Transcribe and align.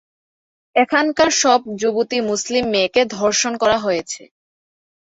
এখানকার 0.75 1.29
সব 1.41 1.59
যুবতী 1.81 2.17
মুসলিম 2.29 2.63
মেয়েকে 2.73 3.01
ধর্ষণ 3.15 3.53
করা 3.61 3.77
হয়েছে। 3.77 4.21